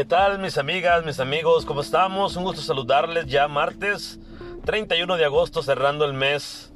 ¿Qué 0.00 0.06
tal 0.06 0.38
mis 0.38 0.56
amigas, 0.56 1.04
mis 1.04 1.20
amigos? 1.20 1.66
¿Cómo 1.66 1.82
estamos? 1.82 2.34
Un 2.34 2.44
gusto 2.44 2.62
saludarles 2.62 3.26
ya 3.26 3.48
martes 3.48 4.18
31 4.64 5.18
de 5.18 5.26
agosto 5.26 5.62
cerrando 5.62 6.06
el 6.06 6.14
mes 6.14 6.72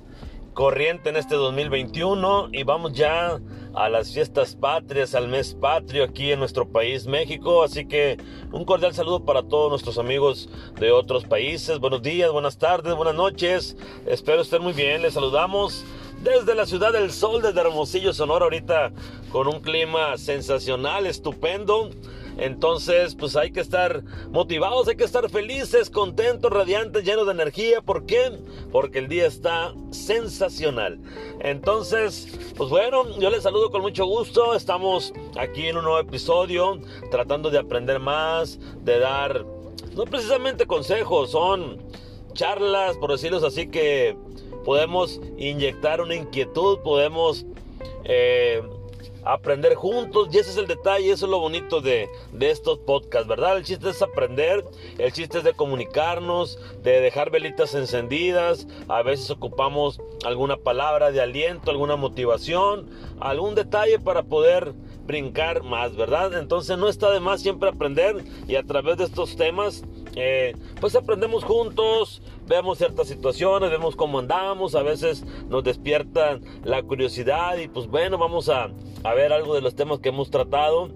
corriente 0.53 1.09
en 1.09 1.17
este 1.17 1.35
2021 1.35 2.51
y 2.53 2.65
vamos 2.65 2.93
ya 2.93 3.41
a 3.73 3.89
las 3.89 4.13
fiestas 4.13 4.55
patrias, 4.57 5.15
al 5.15 5.29
mes 5.29 5.57
patrio 5.59 6.05
aquí 6.05 6.33
en 6.33 6.39
nuestro 6.39 6.69
país 6.69 7.07
México. 7.07 7.63
Así 7.63 7.87
que 7.87 8.19
un 8.53 8.67
cordial 8.67 8.93
saludo 8.93 9.25
para 9.25 9.43
todos 9.43 9.71
nuestros 9.71 9.97
amigos 9.97 10.51
de 10.79 10.93
otros 10.93 11.25
países. 11.25 11.79
Buenos 11.79 12.03
días, 12.03 12.31
buenas 12.31 12.59
tardes, 12.59 12.95
buenas 12.95 13.15
noches. 13.15 13.75
Espero 14.05 14.43
estén 14.43 14.61
muy 14.61 14.75
bien. 14.75 15.01
Les 15.01 15.15
saludamos 15.15 15.83
desde 16.23 16.55
la 16.55 16.67
ciudad 16.67 16.93
del 16.93 17.11
sol, 17.11 17.41
desde 17.41 17.59
Hermosillo, 17.59 18.13
Sonora, 18.13 18.45
ahorita 18.45 18.93
con 19.33 19.49
un 19.49 19.61
clima 19.61 20.19
sensacional, 20.19 21.07
estupendo. 21.07 21.89
Entonces, 22.39 23.15
pues 23.15 23.37
hay 23.37 23.53
que 23.53 23.61
estar 23.61 24.03
motivados, 24.31 24.89
hay 24.89 24.97
que 24.97 25.05
estar 25.05 25.29
felices, 25.31 25.91
contentos, 25.91 26.53
radiantes, 26.53 27.05
llenos 27.05 27.27
de 27.27 27.33
energía. 27.33 27.81
¿Por 27.81 28.07
qué? 28.07 28.33
Porque 28.73 28.99
el 28.99 29.09
día 29.09 29.27
está 29.27 29.73
sensacional. 29.91 30.99
Entonces, 31.41 32.39
pues 32.57 32.71
bueno, 32.71 33.19
yo 33.19 33.31
les 33.31 33.43
saludo 33.43 33.71
con 33.71 33.83
mucho 33.83 34.07
gusto. 34.07 34.55
Estamos 34.55 35.13
aquí 35.37 35.69
en 35.69 35.77
un 35.77 35.85
nuevo 35.85 36.01
episodio, 36.01 36.81
tratando 37.11 37.51
de 37.51 37.59
aprender 37.59 38.01
más, 38.01 38.59
de 38.83 38.99
dar, 38.99 39.45
no 39.95 40.05
precisamente 40.05 40.67
consejos, 40.67 41.31
son 41.31 41.79
charlas, 42.33 42.97
por 42.97 43.13
decirlo 43.13 43.47
así, 43.47 43.69
que 43.69 44.17
podemos 44.65 45.21
inyectar 45.39 46.01
una 46.01 46.17
inquietud, 46.17 46.81
podemos... 46.81 47.47
Eh, 48.05 48.63
aprender 49.25 49.75
juntos 49.75 50.29
y 50.33 50.39
ese 50.39 50.51
es 50.51 50.57
el 50.57 50.67
detalle, 50.67 51.11
eso 51.11 51.27
es 51.27 51.31
lo 51.31 51.41
bonito 51.41 51.81
de, 51.81 52.09
de, 52.33 52.51
estos 52.51 52.79
podcasts, 52.79 53.27
¿verdad? 53.27 53.57
El 53.57 53.65
chiste 53.65 53.91
es 53.91 54.03
aprender, 54.03 54.65
el 54.99 55.13
chiste 55.13 55.39
es 55.39 55.45
de 55.45 55.55
comunicarnos, 55.55 56.59
de 56.83 57.01
dejar 57.01 57.31
velitas 57.31 57.75
encendidas, 57.75 58.67
a 58.89 59.03
veces 59.03 59.31
ocupamos 59.31 60.01
alguna 60.25 60.57
palabra 60.57 61.11
de 61.11 61.21
aliento, 61.21 61.71
alguna 61.71 61.97
motivación, 61.97 62.89
algún 63.21 63.55
detalle 63.55 63.99
para 63.99 64.23
poder 64.23 64.75
brincar 65.07 65.63
más, 65.63 65.97
¿verdad? 65.97 66.39
Entonces 66.39 66.79
no 66.79 66.89
está 66.89 67.11
de 67.11 67.21
más 67.21 67.43
siempre 67.43 67.69
aprender 67.69 68.25
y 68.49 68.57
a 68.57 68.63
través 68.63 68.99
de 68.99 69.05
estos 69.05 69.37
temas 69.37 69.85
eh, 70.17 70.55
pues 70.81 70.95
aprendemos 70.95 71.45
juntos, 71.45 72.23
vemos 72.47 72.79
ciertas 72.79 73.09
situaciones, 73.09 73.71
vemos 73.71 73.97
cómo 73.97 74.21
andamos, 74.21 74.75
a 74.75 74.83
veces 74.83 75.25
nos 75.49 75.65
despierta 75.65 76.39
la 76.63 76.83
curiosidad 76.83 77.57
y 77.59 77.69
pues 77.69 77.89
bueno, 77.89 78.17
vamos 78.17 78.49
a, 78.49 78.71
a 79.03 79.15
ver 79.15 79.33
algo 79.33 79.55
de 79.55 79.61
los 79.61 79.75
temas 79.75 79.99
que 79.99 80.11
hemos 80.11 80.31
tratado. 80.31 80.91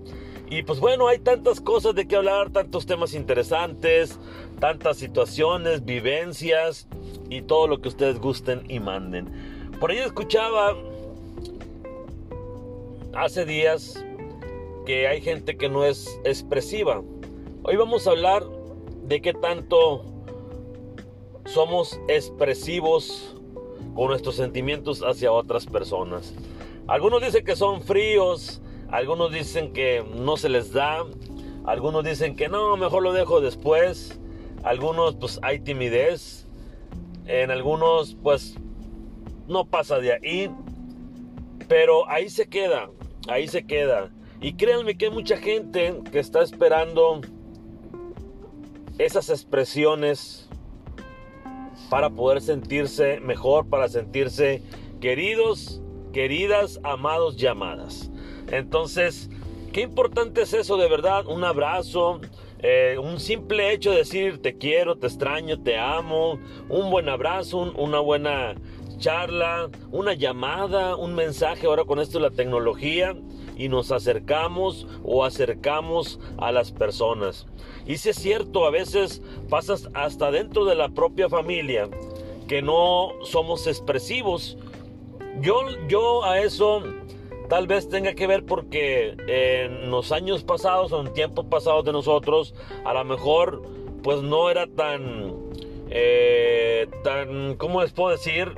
Y 0.51 0.62
pues 0.62 0.81
bueno, 0.81 1.09
hay 1.09 1.19
tantas 1.19 1.61
cosas 1.61 1.95
de 1.95 2.09
qué 2.09 2.17
hablar, 2.17 2.48
tantos 2.51 2.86
temas 2.86 3.12
interesantes, 3.12 4.19
tantas 4.61 4.97
situaciones, 4.97 5.84
vivencias 5.84 6.89
y 7.29 7.42
todo 7.42 7.67
lo 7.67 7.83
que 7.83 7.89
ustedes 7.89 8.19
gusten 8.19 8.62
y 8.67 8.81
manden. 8.81 9.29
Por 9.79 9.91
ahí 9.91 9.98
escuchaba 9.98 10.75
hace 13.19 13.44
días 13.44 14.05
que 14.86 15.08
hay 15.08 15.20
gente 15.20 15.56
que 15.56 15.69
no 15.69 15.84
es 15.84 16.20
expresiva. 16.24 17.02
Hoy 17.64 17.74
vamos 17.74 18.06
a 18.06 18.11
hablar 18.11 18.44
de 19.02 19.20
qué 19.20 19.33
tanto 19.33 20.05
somos 21.44 22.00
expresivos 22.06 23.36
con 23.96 24.06
nuestros 24.06 24.36
sentimientos 24.36 25.02
hacia 25.02 25.33
otras 25.33 25.66
personas. 25.66 26.33
Algunos 26.86 27.20
dicen 27.20 27.44
que 27.44 27.56
son 27.56 27.83
fríos, 27.83 28.62
algunos 28.89 29.33
dicen 29.33 29.72
que 29.72 30.05
no 30.14 30.36
se 30.36 30.48
les 30.48 30.72
da, 30.72 31.05
algunos 31.64 32.05
dicen 32.05 32.36
que 32.36 32.48
no, 32.48 32.77
mejor 32.77 33.02
lo 33.02 33.12
dejo 33.12 33.41
después, 33.41 34.20
algunos 34.62 35.17
pues 35.17 35.40
hay 35.42 35.58
timidez, 35.58 36.46
en 37.27 37.50
algunos 37.50 38.17
pues 38.23 38.55
no 39.48 39.67
pasa 39.67 39.98
de 39.98 40.12
ahí, 40.12 40.50
pero 41.67 42.08
ahí 42.08 42.30
se 42.30 42.48
queda, 42.48 42.89
ahí 43.28 43.48
se 43.48 43.64
queda. 43.64 44.11
Y 44.40 44.55
créanme 44.55 44.96
que 44.96 45.06
hay 45.06 45.11
mucha 45.11 45.36
gente 45.36 46.00
que 46.11 46.18
está 46.18 46.42
esperando 46.42 47.20
esas 48.98 49.30
expresiones 49.30 50.48
para 51.90 52.11
poder 52.11 52.40
sentirse 52.40 53.20
mejor, 53.20 53.68
para 53.68 53.88
sentirse 53.88 54.62
queridos, 55.00 55.83
queridas, 56.12 56.80
amados, 56.83 57.36
llamadas. 57.36 58.11
Entonces, 58.50 59.30
qué 59.72 59.83
importante 59.83 60.42
es 60.42 60.52
eso 60.52 60.77
de 60.77 60.88
verdad, 60.88 61.27
un 61.27 61.44
abrazo, 61.44 62.20
eh, 62.61 62.96
un 63.00 63.20
simple 63.20 63.72
hecho 63.72 63.92
de 63.92 63.98
decir 63.98 64.42
te 64.42 64.56
quiero, 64.58 64.96
te 64.96 65.06
extraño, 65.06 65.62
te 65.62 65.78
amo, 65.78 66.38
un 66.68 66.90
buen 66.90 67.08
abrazo, 67.08 67.72
una 67.77 68.00
buena 68.00 68.55
charla, 68.98 69.70
una 69.91 70.14
llamada, 70.14 70.97
un 70.97 71.14
mensaje 71.14 71.67
ahora 71.67 71.85
con 71.85 72.01
esto 72.01 72.20
la 72.20 72.31
tecnología 72.31 73.17
y 73.57 73.69
nos 73.69 73.91
acercamos 73.91 74.86
o 75.03 75.25
acercamos 75.25 76.20
a 76.36 76.53
las 76.53 76.70
personas. 76.73 77.47
Y 77.86 77.97
si 77.98 78.11
es 78.11 78.17
cierto, 78.17 78.67
a 78.67 78.70
veces 78.70 79.23
pasas 79.48 79.89
hasta 79.95 80.31
dentro 80.31 80.64
de 80.64 80.75
la 80.75 80.91
propia 80.91 81.29
familia 81.29 81.89
que 82.47 82.63
no 82.63 83.13
somos 83.23 83.67
expresivos. 83.67 84.59
Yo, 85.41 85.61
yo 85.89 86.25
a 86.25 86.41
eso 86.41 86.83
tal 87.48 87.67
vez 87.67 87.89
tenga 87.89 88.15
que 88.15 88.27
ver 88.27 88.45
porque 88.45 89.17
en 89.27 89.91
los 89.91 90.13
años 90.13 90.45
pasados 90.45 90.92
o 90.92 91.01
en 91.01 91.13
tiempos 91.13 91.47
pasados 91.47 91.85
de 91.85 91.92
nosotros, 91.92 92.55
a 92.85 92.92
lo 92.92 93.05
mejor 93.05 93.63
pues 94.03 94.23
no 94.23 94.51
era 94.51 94.67
tan, 94.67 95.35
eh, 95.91 96.89
tan, 97.03 97.57
¿cómo 97.57 97.83
les 97.83 97.92
puedo 97.92 98.11
decir? 98.11 98.55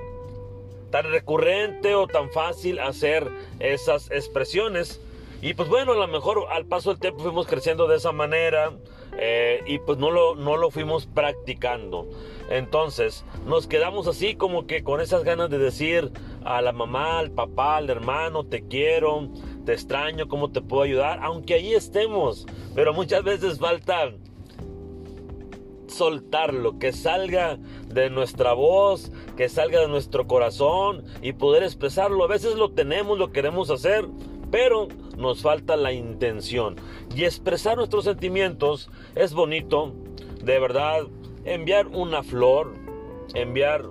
Tan 0.90 1.10
recurrente 1.10 1.94
o 1.94 2.06
tan 2.06 2.30
fácil 2.30 2.78
hacer 2.78 3.30
esas 3.58 4.10
expresiones. 4.10 5.00
Y 5.42 5.54
pues 5.54 5.68
bueno, 5.68 5.92
a 5.92 5.96
lo 5.96 6.06
mejor 6.06 6.44
al 6.50 6.66
paso 6.66 6.90
del 6.90 7.00
tiempo 7.00 7.22
fuimos 7.22 7.46
creciendo 7.46 7.88
de 7.88 7.96
esa 7.96 8.12
manera 8.12 8.72
eh, 9.18 9.62
y 9.66 9.78
pues 9.78 9.98
no 9.98 10.10
lo, 10.10 10.34
no 10.34 10.56
lo 10.56 10.70
fuimos 10.70 11.06
practicando. 11.06 12.06
Entonces 12.50 13.24
nos 13.46 13.66
quedamos 13.66 14.06
así 14.06 14.34
como 14.34 14.66
que 14.66 14.82
con 14.82 15.00
esas 15.00 15.24
ganas 15.24 15.48
de 15.48 15.58
decir 15.58 16.10
a 16.44 16.60
la 16.60 16.72
mamá, 16.72 17.18
al 17.18 17.30
papá, 17.30 17.76
al 17.76 17.88
hermano, 17.88 18.44
te 18.44 18.66
quiero, 18.66 19.28
te 19.64 19.72
extraño, 19.72 20.28
cómo 20.28 20.50
te 20.50 20.60
puedo 20.60 20.82
ayudar, 20.82 21.20
aunque 21.22 21.54
ahí 21.54 21.74
estemos. 21.74 22.46
Pero 22.74 22.92
muchas 22.92 23.22
veces 23.24 23.58
falta 23.58 24.12
soltarlo, 25.86 26.78
que 26.78 26.92
salga 26.92 27.58
de 27.92 28.10
nuestra 28.10 28.52
voz, 28.52 29.12
que 29.36 29.48
salga 29.48 29.80
de 29.80 29.88
nuestro 29.88 30.26
corazón 30.26 31.04
y 31.22 31.32
poder 31.32 31.62
expresarlo. 31.62 32.24
A 32.24 32.28
veces 32.28 32.54
lo 32.56 32.70
tenemos, 32.70 33.18
lo 33.18 33.32
queremos 33.32 33.70
hacer, 33.70 34.06
pero 34.50 34.88
nos 35.16 35.42
falta 35.42 35.76
la 35.76 35.92
intención. 35.92 36.76
Y 37.14 37.24
expresar 37.24 37.76
nuestros 37.76 38.04
sentimientos 38.04 38.90
es 39.14 39.34
bonito, 39.34 39.92
de 40.42 40.58
verdad, 40.58 41.02
enviar 41.44 41.88
una 41.88 42.22
flor, 42.22 42.74
enviar 43.34 43.84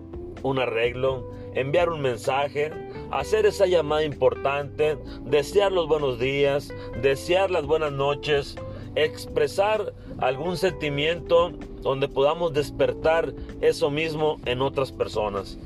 un 0.43 0.59
arreglo, 0.59 1.31
enviar 1.53 1.89
un 1.89 2.01
mensaje, 2.01 2.71
hacer 3.11 3.45
esa 3.45 3.65
llamada 3.65 4.03
importante, 4.03 4.97
desear 5.25 5.71
los 5.71 5.87
buenos 5.87 6.19
días, 6.19 6.73
desear 7.01 7.51
las 7.51 7.65
buenas 7.65 7.91
noches, 7.91 8.55
expresar 8.95 9.93
algún 10.19 10.57
sentimiento 10.57 11.53
donde 11.81 12.07
podamos 12.07 12.53
despertar 12.53 13.33
eso 13.61 13.89
mismo 13.89 14.39
en 14.45 14.61
otras 14.61 14.91
personas. 14.91 15.57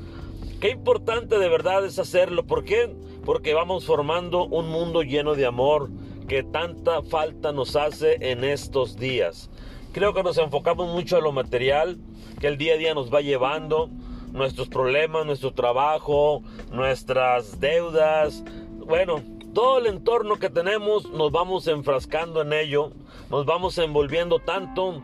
Qué 0.60 0.70
importante 0.70 1.38
de 1.38 1.48
verdad 1.48 1.84
es 1.84 1.98
hacerlo. 1.98 2.44
¿Por 2.44 2.64
qué? 2.64 2.94
Porque 3.24 3.54
vamos 3.54 3.84
formando 3.84 4.44
un 4.44 4.68
mundo 4.68 5.02
lleno 5.02 5.34
de 5.34 5.46
amor 5.46 5.90
que 6.28 6.42
tanta 6.42 7.02
falta 7.02 7.52
nos 7.52 7.76
hace 7.76 8.16
en 8.30 8.44
estos 8.44 8.96
días. 8.96 9.50
Creo 9.92 10.14
que 10.14 10.22
nos 10.22 10.38
enfocamos 10.38 10.92
mucho 10.92 11.16
a 11.16 11.20
lo 11.20 11.32
material, 11.32 11.98
que 12.40 12.46
el 12.46 12.56
día 12.56 12.74
a 12.74 12.78
día 12.78 12.94
nos 12.94 13.12
va 13.12 13.20
llevando, 13.20 13.90
nuestros 14.32 14.68
problemas, 14.68 15.26
nuestro 15.26 15.52
trabajo, 15.52 16.42
nuestras 16.72 17.60
deudas, 17.60 18.42
bueno, 18.86 19.22
todo 19.54 19.78
el 19.78 19.86
entorno 19.86 20.36
que 20.36 20.50
tenemos 20.50 21.08
nos 21.10 21.30
vamos 21.30 21.68
enfrascando 21.68 22.42
en 22.42 22.52
ello, 22.52 22.90
nos 23.30 23.46
vamos 23.46 23.78
envolviendo 23.78 24.40
tanto 24.40 25.00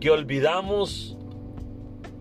que 0.00 0.10
olvidamos 0.10 1.16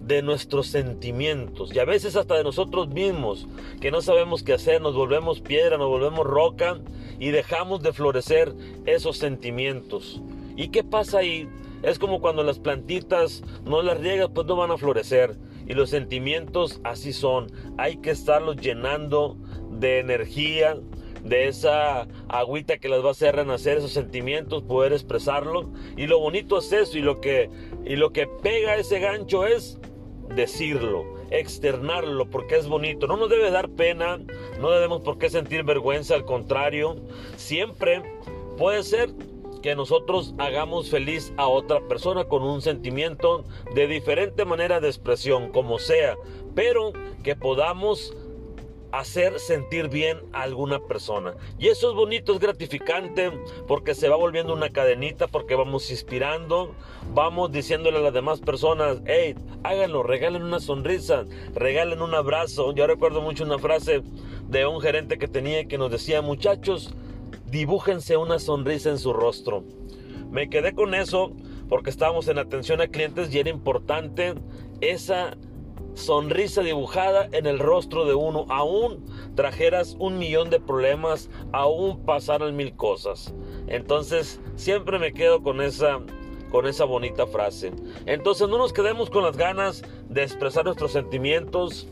de 0.02 0.22
nuestros 0.22 0.68
sentimientos 0.68 1.74
y 1.74 1.80
a 1.80 1.86
veces 1.86 2.16
hasta 2.16 2.36
de 2.36 2.44
nosotros 2.44 2.90
mismos, 2.90 3.48
que 3.80 3.92
no 3.92 4.02
sabemos 4.02 4.44
qué 4.44 4.54
hacer, 4.54 4.82
nos 4.82 4.96
volvemos 4.96 5.40
piedra, 5.40 5.78
nos 5.78 5.88
volvemos 5.88 6.26
roca 6.26 6.80
y 7.20 7.32
dejamos 7.32 7.82
de 7.82 7.94
florecer 7.94 8.54
esos 8.86 9.18
sentimientos. 9.18 10.22
¿Y 10.56 10.70
qué 10.70 10.84
pasa 10.84 11.20
ahí? 11.20 11.48
Es 11.84 12.00
como 12.00 12.22
cuando 12.22 12.44
las 12.44 12.60
plantitas 12.60 13.44
no 13.66 13.82
las 13.82 14.00
riegas, 14.00 14.30
pues 14.34 14.48
no 14.48 14.56
van 14.56 14.72
a 14.72 14.78
florecer. 14.78 15.38
Y 15.68 15.74
los 15.74 15.90
sentimientos 15.90 16.82
así 16.84 17.14
son. 17.14 17.52
Hay 17.78 17.98
que 17.98 18.12
estarlos 18.12 18.58
llenando 18.58 19.38
de 19.72 20.00
energía, 20.00 20.78
de 21.24 21.48
esa 21.48 22.08
agüita 22.28 22.78
que 22.78 22.90
las 22.90 23.04
va 23.04 23.10
a 23.10 23.12
hacer 23.12 23.36
renacer 23.36 23.78
esos 23.78 23.92
sentimientos, 23.92 24.64
poder 24.64 24.94
expresarlo. 24.94 25.72
Y 25.98 26.08
lo 26.08 26.20
bonito 26.20 26.58
es 26.60 26.72
eso, 26.72 26.98
y 26.98 27.02
lo 27.02 27.22
que, 27.22 27.50
y 27.86 27.96
lo 27.96 28.12
que 28.12 28.28
pega 28.28 28.76
ese 28.76 29.00
gancho 29.00 29.46
es 29.46 29.80
decirlo, 30.36 31.06
externarlo, 31.32 32.30
porque 32.30 32.58
es 32.58 32.68
bonito. 32.68 33.08
No 33.08 33.18
nos 33.18 33.30
debe 33.30 33.52
dar 33.52 33.70
pena, 33.70 34.20
no 34.60 34.72
debemos 34.72 35.02
por 35.02 35.18
qué 35.18 35.30
sentir 35.30 35.64
vergüenza, 35.64 36.16
al 36.16 36.26
contrario, 36.26 36.98
siempre 37.38 38.04
puede 38.58 38.84
ser 38.84 39.10
que 39.62 39.76
nosotros 39.76 40.36
hagamos 40.40 40.90
feliz 40.90 41.34
a 41.38 41.48
otra 41.48 41.80
persona 41.88 42.26
con 42.26 42.44
un 42.44 42.62
sentimiento 42.62 43.46
de 43.74 43.88
diferente 43.88 44.44
manera 44.44 44.82
de 44.82 44.90
expresión, 44.90 45.52
como 45.52 45.80
sea, 45.80 46.18
pero 46.54 46.92
que 47.24 47.38
podamos 47.38 48.14
hacer 48.94 49.40
sentir 49.40 49.90
bien 49.90 50.20
a 50.34 50.44
alguna 50.44 50.80
persona. 50.80 51.34
Y 51.58 51.70
eso 51.70 51.90
es 51.90 51.96
bonito, 51.96 52.34
es 52.34 52.40
gratificante, 52.40 53.32
porque 53.68 53.96
se 53.96 54.08
va 54.08 54.16
volviendo 54.16 54.54
una 54.54 54.70
cadenita, 54.70 55.26
porque 55.26 55.56
vamos 55.56 55.90
inspirando, 55.90 56.76
vamos 57.12 57.52
diciéndole 57.52 57.98
a 57.98 58.02
las 58.02 58.14
demás 58.14 58.40
personas, 58.40 59.02
hey, 59.08 59.34
háganlo, 59.64 60.04
regalen 60.04 60.44
una 60.44 60.60
sonrisa, 60.60 61.26
regalen 61.56 62.04
un 62.04 62.14
abrazo. 62.14 62.72
Yo 62.76 62.86
recuerdo 62.86 63.24
mucho 63.24 63.44
una 63.44 63.58
frase 63.58 64.04
de 64.48 64.68
un 64.68 64.80
gerente 64.80 65.18
que 65.18 65.28
tenía 65.28 65.68
que 65.68 65.80
nos 65.80 65.90
decía, 65.90 66.22
muchachos, 66.22 66.94
dibújense 67.48 68.16
una 68.16 68.38
sonrisa 68.38 68.92
en 68.92 69.00
su 69.00 69.12
rostro. 69.12 69.64
Me 70.30 70.52
quedé 70.52 70.76
con 70.76 70.94
eso 70.94 71.34
porque 71.68 71.90
estábamos 71.90 72.28
en 72.28 72.38
atención 72.38 72.80
a 72.80 72.88
clientes 72.88 73.34
y 73.34 73.40
era 73.40 73.50
importante 73.50 74.36
esa 74.82 75.36
sonrisa 75.94 76.62
dibujada 76.62 77.30
en 77.32 77.46
el 77.46 77.60
rostro 77.60 78.06
de 78.06 78.14
uno, 78.14 78.46
aún 78.50 79.06
trajeras 79.36 79.96
un 80.00 80.18
millón 80.18 80.50
de 80.50 80.60
problemas, 80.60 81.30
aún 81.52 82.04
pasaran 82.06 82.56
mil 82.56 82.76
cosas. 82.76 83.34
Entonces, 83.68 84.40
siempre 84.56 85.00
me 85.00 85.14
quedo 85.14 85.42
con 85.42 85.62
esa 85.62 86.00
con 86.52 86.68
esa 86.68 86.86
bonita 86.86 87.26
frase. 87.26 87.72
Entonces, 88.06 88.48
no 88.48 88.60
nos 88.60 88.74
quedemos 88.74 89.10
con 89.10 89.24
las 89.24 89.36
ganas 89.38 89.82
de 90.08 90.22
expresar 90.22 90.66
nuestros 90.66 90.92
sentimientos 90.92 91.88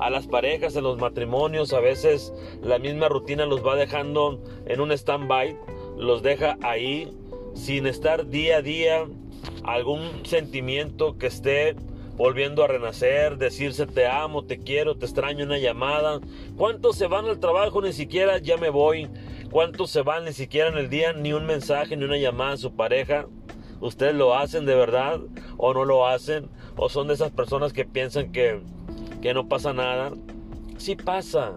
a 0.00 0.10
las 0.10 0.26
parejas 0.26 0.74
en 0.74 0.82
los 0.82 0.98
matrimonios, 0.98 1.72
a 1.72 1.78
veces 1.78 2.32
la 2.60 2.80
misma 2.80 3.08
rutina 3.08 3.46
los 3.46 3.64
va 3.64 3.76
dejando 3.76 4.42
en 4.66 4.80
un 4.80 4.90
stand-by, 4.90 5.56
los 5.96 6.22
deja 6.22 6.58
ahí 6.62 7.08
sin 7.54 7.86
estar 7.86 8.26
día 8.26 8.56
a 8.56 8.62
día 8.62 9.06
algún 9.62 10.24
sentimiento 10.24 11.16
que 11.16 11.28
esté 11.28 11.76
volviendo 12.16 12.62
a 12.62 12.68
renacer, 12.68 13.36
decirse 13.36 13.86
te 13.86 14.06
amo, 14.06 14.44
te 14.44 14.58
quiero, 14.58 14.96
te 14.96 15.06
extraño, 15.06 15.44
una 15.44 15.58
llamada. 15.58 16.20
¿Cuántos 16.56 16.96
se 16.96 17.06
van 17.06 17.26
al 17.26 17.40
trabajo 17.40 17.82
ni 17.82 17.92
siquiera 17.92 18.38
ya 18.38 18.56
me 18.56 18.70
voy? 18.70 19.08
¿Cuántos 19.50 19.90
se 19.90 20.02
van 20.02 20.24
ni 20.24 20.32
siquiera 20.32 20.68
en 20.68 20.78
el 20.78 20.88
día 20.88 21.12
ni 21.12 21.32
un 21.32 21.46
mensaje 21.46 21.96
ni 21.96 22.04
una 22.04 22.16
llamada 22.16 22.52
a 22.52 22.56
su 22.56 22.74
pareja? 22.74 23.26
¿Ustedes 23.80 24.14
lo 24.14 24.36
hacen 24.36 24.64
de 24.64 24.74
verdad 24.74 25.20
o 25.56 25.74
no 25.74 25.84
lo 25.84 26.06
hacen? 26.06 26.48
¿O 26.76 26.88
son 26.88 27.08
de 27.08 27.14
esas 27.14 27.30
personas 27.30 27.72
que 27.72 27.84
piensan 27.84 28.32
que, 28.32 28.60
que 29.20 29.34
no 29.34 29.48
pasa 29.48 29.72
nada? 29.72 30.12
Sí 30.78 30.96
pasa, 30.96 31.52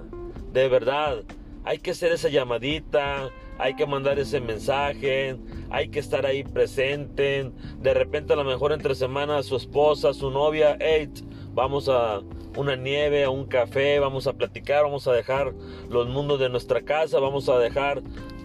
de 0.51 0.67
verdad. 0.67 1.23
Hay 1.63 1.79
que 1.79 1.91
hacer 1.91 2.11
esa 2.11 2.29
llamadita, 2.29 3.29
hay 3.59 3.75
que 3.75 3.85
mandar 3.85 4.19
ese 4.19 4.39
mensaje, 4.39 5.37
hay 5.69 5.89
que 5.89 5.99
estar 5.99 6.25
ahí 6.25 6.43
presente. 6.43 7.51
De 7.79 7.93
repente 7.93 8.33
a 8.33 8.35
lo 8.35 8.43
mejor 8.43 8.71
entre 8.71 8.95
semana 8.95 9.43
su 9.43 9.55
esposa, 9.55 10.13
su 10.13 10.31
novia, 10.31 10.77
hey, 10.79 11.09
vamos 11.53 11.89
a 11.89 12.21
una 12.55 12.75
nieve, 12.75 13.23
a 13.23 13.29
un 13.29 13.45
café, 13.45 13.99
vamos 13.99 14.27
a 14.27 14.33
platicar, 14.33 14.83
vamos 14.83 15.07
a 15.07 15.13
dejar 15.13 15.53
los 15.89 16.07
mundos 16.07 16.39
de 16.39 16.49
nuestra 16.49 16.81
casa, 16.81 17.19
vamos 17.19 17.49
a 17.49 17.57
dejar 17.59 18.01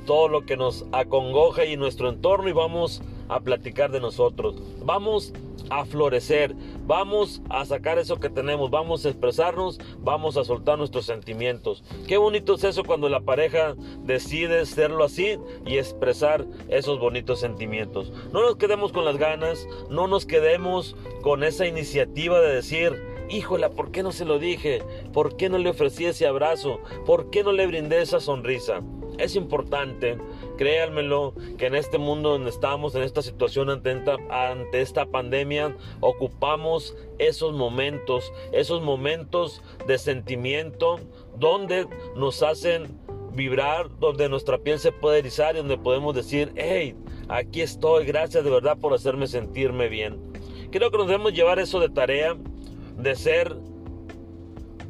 todo 0.06 0.28
lo 0.28 0.44
que 0.44 0.56
nos 0.56 0.86
acongoja 0.92 1.64
y 1.64 1.76
nuestro 1.76 2.08
entorno 2.08 2.48
y 2.48 2.52
vamos 2.52 3.02
a 3.34 3.40
platicar 3.40 3.90
de 3.90 4.00
nosotros. 4.00 4.56
Vamos 4.84 5.32
a 5.70 5.84
florecer, 5.84 6.54
vamos 6.86 7.40
a 7.48 7.64
sacar 7.64 7.98
eso 7.98 8.20
que 8.20 8.28
tenemos, 8.28 8.70
vamos 8.70 9.04
a 9.04 9.08
expresarnos, 9.08 9.80
vamos 10.00 10.36
a 10.36 10.44
soltar 10.44 10.76
nuestros 10.78 11.06
sentimientos. 11.06 11.82
Qué 12.06 12.18
bonito 12.18 12.54
es 12.54 12.64
eso 12.64 12.84
cuando 12.84 13.08
la 13.08 13.20
pareja 13.20 13.74
decide 14.04 14.66
serlo 14.66 15.04
así 15.04 15.38
y 15.64 15.78
expresar 15.78 16.44
esos 16.68 16.98
bonitos 16.98 17.40
sentimientos. 17.40 18.12
No 18.32 18.42
nos 18.42 18.56
quedemos 18.56 18.92
con 18.92 19.04
las 19.04 19.16
ganas, 19.16 19.66
no 19.88 20.06
nos 20.08 20.26
quedemos 20.26 20.96
con 21.22 21.42
esa 21.42 21.66
iniciativa 21.66 22.40
de 22.40 22.54
decir, 22.54 23.02
híjola, 23.30 23.70
¿por 23.70 23.90
qué 23.92 24.02
no 24.02 24.12
se 24.12 24.26
lo 24.26 24.38
dije? 24.38 24.82
¿Por 25.12 25.36
qué 25.36 25.48
no 25.48 25.58
le 25.58 25.70
ofrecí 25.70 26.04
ese 26.04 26.26
abrazo? 26.26 26.80
¿Por 27.06 27.30
qué 27.30 27.42
no 27.42 27.52
le 27.52 27.66
brindé 27.66 28.02
esa 28.02 28.20
sonrisa? 28.20 28.82
Es 29.18 29.36
importante, 29.36 30.18
créanmelo, 30.62 31.34
que 31.58 31.66
en 31.66 31.74
este 31.74 31.98
mundo 31.98 32.28
donde 32.28 32.50
estamos, 32.50 32.94
en 32.94 33.02
esta 33.02 33.20
situación 33.20 33.68
ante, 33.68 34.00
ante 34.30 34.80
esta 34.80 35.06
pandemia, 35.06 35.76
ocupamos 35.98 36.96
esos 37.18 37.52
momentos, 37.52 38.32
esos 38.52 38.80
momentos 38.80 39.60
de 39.88 39.98
sentimiento 39.98 41.00
donde 41.36 41.88
nos 42.14 42.44
hacen 42.44 42.96
vibrar, 43.32 43.90
donde 43.98 44.28
nuestra 44.28 44.58
piel 44.58 44.78
se 44.78 44.92
puede 44.92 45.18
erizar 45.18 45.56
y 45.56 45.58
donde 45.58 45.78
podemos 45.78 46.14
decir, 46.14 46.52
hey, 46.54 46.94
aquí 47.26 47.60
estoy, 47.60 48.04
gracias 48.04 48.44
de 48.44 48.50
verdad 48.50 48.78
por 48.78 48.94
hacerme 48.94 49.26
sentirme 49.26 49.88
bien. 49.88 50.20
Creo 50.70 50.92
que 50.92 50.98
nos 50.98 51.08
debemos 51.08 51.32
llevar 51.32 51.58
eso 51.58 51.80
de 51.80 51.88
tarea, 51.88 52.36
de 52.98 53.16
ser 53.16 53.56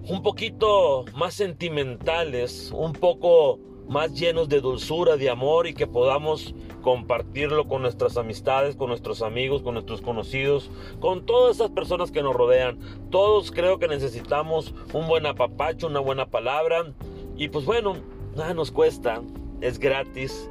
un 0.06 0.22
poquito 0.22 1.06
más 1.16 1.32
sentimentales, 1.32 2.70
un 2.74 2.92
poco 2.92 3.58
más 3.88 4.12
llenos 4.14 4.48
de 4.48 4.60
dulzura, 4.60 5.16
de 5.16 5.30
amor 5.30 5.66
y 5.66 5.74
que 5.74 5.86
podamos 5.86 6.54
compartirlo 6.82 7.68
con 7.68 7.82
nuestras 7.82 8.16
amistades, 8.16 8.76
con 8.76 8.88
nuestros 8.88 9.22
amigos, 9.22 9.62
con 9.62 9.74
nuestros 9.74 10.00
conocidos, 10.00 10.70
con 11.00 11.24
todas 11.24 11.56
esas 11.56 11.70
personas 11.70 12.10
que 12.10 12.22
nos 12.22 12.34
rodean. 12.34 12.78
Todos 13.10 13.50
creo 13.50 13.78
que 13.78 13.88
necesitamos 13.88 14.74
un 14.92 15.06
buen 15.06 15.26
apapacho, 15.26 15.86
una 15.86 16.00
buena 16.00 16.26
palabra 16.26 16.92
y 17.36 17.48
pues 17.48 17.64
bueno, 17.64 17.96
nada 18.36 18.54
nos 18.54 18.70
cuesta, 18.70 19.22
es 19.60 19.78
gratis 19.78 20.48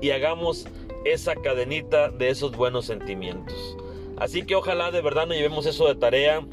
y 0.00 0.10
hagamos 0.10 0.66
esa 1.04 1.34
cadenita 1.36 2.10
de 2.10 2.30
esos 2.30 2.52
buenos 2.52 2.86
sentimientos. 2.86 3.76
Así 4.16 4.44
que 4.44 4.56
ojalá 4.56 4.90
de 4.90 5.00
verdad 5.00 5.26
nos 5.26 5.36
llevemos 5.36 5.66
eso 5.66 5.86
de 5.86 5.94
tarea 5.94 6.44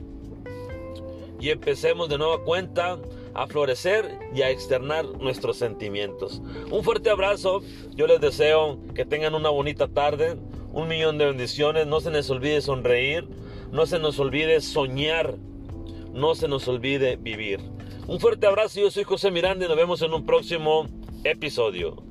y 1.39 1.50
empecemos 1.50 2.10
de 2.10 2.18
nueva 2.18 2.44
cuenta 2.44 3.00
a 3.35 3.47
florecer 3.47 4.17
y 4.33 4.41
a 4.41 4.49
externar 4.49 5.05
nuestros 5.19 5.57
sentimientos. 5.57 6.41
Un 6.71 6.83
fuerte 6.83 7.09
abrazo, 7.09 7.61
yo 7.92 8.07
les 8.07 8.21
deseo 8.21 8.80
que 8.95 9.06
tengan 9.06 9.35
una 9.35 9.49
bonita 9.49 9.87
tarde, 9.87 10.37
un 10.71 10.87
millón 10.87 11.18
de 11.18 11.25
bendiciones, 11.25 11.85
no 11.85 11.99
se 11.99 12.11
les 12.11 12.30
olvide 12.30 12.61
sonreír, 12.61 13.27
no 13.71 13.85
se 13.85 13.99
nos 13.99 14.19
olvide 14.19 14.61
soñar, 14.61 15.35
no 16.13 16.33
se 16.33 16.47
nos 16.47 16.68
olvide 16.68 17.18
vivir. 17.18 17.59
Un 18.07 18.19
fuerte 18.19 18.47
abrazo, 18.47 18.80
yo 18.80 18.89
soy 18.89 19.04
José 19.04 19.31
Miranda 19.31 19.65
y 19.65 19.68
nos 19.68 19.77
vemos 19.77 20.01
en 20.01 20.13
un 20.13 20.25
próximo 20.25 20.87
episodio. 21.23 22.04